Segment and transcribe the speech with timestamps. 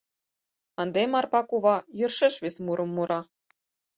[0.81, 3.19] Ынде Марпа кува йӧршеш вес мурым мура.